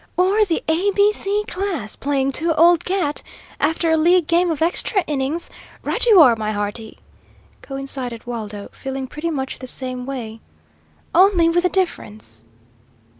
[0.17, 3.21] "Or the A B C class playing two old cat,
[3.59, 5.51] after a league game of extra innings;
[5.83, 6.97] right you are, my hearty!"
[7.61, 10.39] coincided Waldo, feeling pretty much the same way,
[11.13, 12.43] "only with a difference."